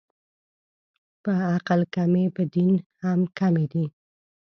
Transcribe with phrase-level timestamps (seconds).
[1.23, 2.71] په عقل کمې، په دین
[3.03, 3.85] هم کمې دي